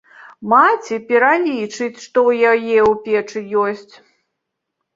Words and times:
Маці 0.53 0.97
пералічыць, 1.09 2.01
што 2.05 2.17
ў 2.33 2.55
яе 2.55 2.79
ў 2.89 2.93
печы 3.07 3.39
ёсць. 3.69 3.95